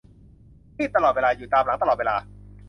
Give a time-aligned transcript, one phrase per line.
[0.77, 2.15] รีบตลอดเวลา อยู่ตามหลังตลอดเวลา